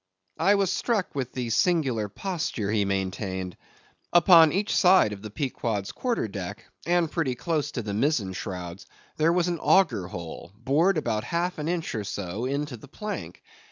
[0.39, 3.55] I was struck with the singular posture he maintained.
[4.11, 8.87] Upon each side of the Pequod's quarter deck, and pretty close to the mizzen shrouds,
[9.17, 13.43] there was an auger hole, bored about half an inch or so, into the plank.